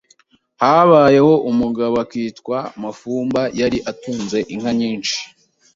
[0.61, 5.17] Habayeho umugabo akitwa Mafumba yari atunze inka nyinshi